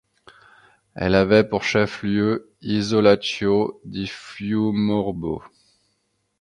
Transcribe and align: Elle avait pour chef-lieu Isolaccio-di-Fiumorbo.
Elle 0.95 1.13
avait 1.13 1.43
pour 1.47 1.63
chef-lieu 1.63 2.51
Isolaccio-di-Fiumorbo. 2.63 5.43